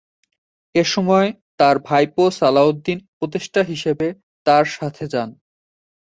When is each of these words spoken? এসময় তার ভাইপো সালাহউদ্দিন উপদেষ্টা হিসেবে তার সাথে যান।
এসময় 0.75 1.29
তার 1.59 1.75
ভাইপো 1.87 2.23
সালাহউদ্দিন 2.39 2.97
উপদেষ্টা 3.15 3.61
হিসেবে 3.63 4.07
তার 4.45 4.65
সাথে 4.75 5.03
যান। 5.13 5.29